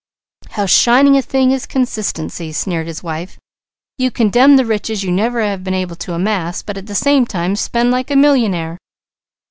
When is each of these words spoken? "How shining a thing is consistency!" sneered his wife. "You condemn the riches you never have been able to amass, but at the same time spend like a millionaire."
"How 0.49 0.65
shining 0.65 1.15
a 1.15 1.21
thing 1.21 1.51
is 1.51 1.67
consistency!" 1.67 2.51
sneered 2.53 2.87
his 2.87 3.03
wife. 3.03 3.37
"You 3.99 4.09
condemn 4.09 4.55
the 4.55 4.65
riches 4.65 5.03
you 5.03 5.11
never 5.11 5.41
have 5.43 5.63
been 5.63 5.75
able 5.75 5.95
to 5.97 6.15
amass, 6.15 6.63
but 6.63 6.75
at 6.75 6.87
the 6.87 6.95
same 6.95 7.27
time 7.27 7.55
spend 7.55 7.91
like 7.91 8.09
a 8.09 8.15
millionaire." 8.15 8.79